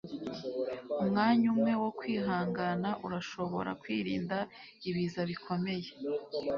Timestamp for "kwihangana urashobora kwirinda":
1.99-4.37